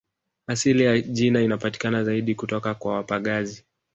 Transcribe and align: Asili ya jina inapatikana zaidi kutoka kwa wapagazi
Asili 0.47 0.83
ya 0.83 1.01
jina 1.01 1.41
inapatikana 1.41 2.03
zaidi 2.03 2.35
kutoka 2.35 2.75
kwa 2.75 2.95
wapagazi 2.95 3.65